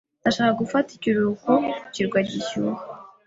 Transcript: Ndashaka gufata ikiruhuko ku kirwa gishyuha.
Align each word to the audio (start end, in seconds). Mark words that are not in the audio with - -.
Ndashaka 0.21 0.53
gufata 0.61 0.89
ikiruhuko 0.93 1.51
ku 1.79 1.85
kirwa 1.93 2.19
gishyuha. 2.29 2.81